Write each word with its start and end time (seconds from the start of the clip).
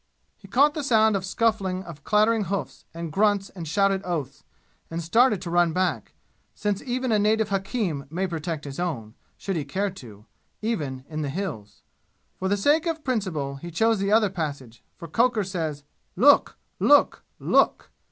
He 0.35 0.47
caught 0.47 0.73
the 0.73 0.83
sound 0.83 1.15
of 1.15 1.23
scuffling 1.23 1.83
of 1.83 2.03
clattering 2.03 2.45
hoofs, 2.45 2.85
and 2.91 3.11
grunts 3.11 3.51
and 3.51 3.67
shouted 3.67 4.01
oaths 4.03 4.43
and 4.89 4.99
started 4.99 5.43
to 5.43 5.51
run 5.51 5.73
back, 5.73 6.15
since 6.55 6.81
even 6.81 7.11
a 7.11 7.19
native 7.19 7.49
hakim 7.49 8.07
may 8.09 8.25
protect 8.25 8.65
his 8.65 8.79
own, 8.79 9.13
should 9.37 9.55
he 9.55 9.63
care 9.63 9.91
to, 9.91 10.25
even 10.63 11.05
in 11.07 11.21
the 11.21 11.29
"Hills." 11.29 11.83
For 12.39 12.47
the 12.47 12.57
sake 12.57 12.87
of 12.87 13.03
principle 13.03 13.57
he 13.57 13.69
chose 13.69 13.99
the 13.99 14.11
other 14.11 14.31
passage, 14.31 14.83
for 14.97 15.07
Cocker 15.07 15.43
says, 15.43 15.83
"Look! 16.15 16.57
Look! 16.79 17.23
Look!" 17.37 17.91